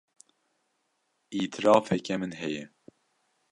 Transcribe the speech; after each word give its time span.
Îtirafeke 1.39 2.15
min 2.19 2.33
heye. 2.39 2.63